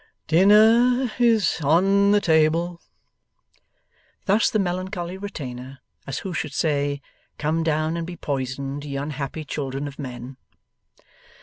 [0.25, 2.81] 'Dinner is on the table!'
[4.25, 5.77] Thus the melancholy retainer,
[6.07, 7.03] as who should say,
[7.37, 10.37] 'Come down and be poisoned, ye unhappy children of men!